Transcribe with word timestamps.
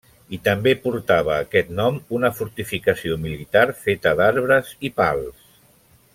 I 0.35 0.37
també 0.45 0.71
portava 0.85 1.35
aquest 1.43 1.69
nom 1.81 1.99
una 2.19 2.31
fortificació 2.39 3.19
militar 3.27 3.67
feta 3.83 4.15
d'arbres 4.23 4.73
i 4.91 4.93
pals. 5.03 5.47